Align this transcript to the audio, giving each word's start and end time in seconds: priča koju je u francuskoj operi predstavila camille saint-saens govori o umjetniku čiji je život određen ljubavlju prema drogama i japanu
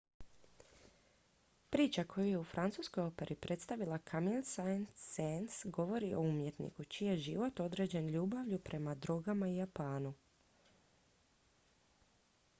priča 1.69 2.03
koju 2.03 2.23
je 2.27 2.37
u 2.37 2.43
francuskoj 2.53 3.03
operi 3.09 3.35
predstavila 3.41 3.99
camille 4.11 4.41
saint-saens 4.51 5.57
govori 5.77 6.09
o 6.15 6.19
umjetniku 6.29 6.83
čiji 6.85 7.09
je 7.09 7.17
život 7.25 7.59
određen 7.67 8.09
ljubavlju 8.15 8.59
prema 8.69 8.95
drogama 8.95 9.47
i 9.49 9.55
japanu 9.55 10.13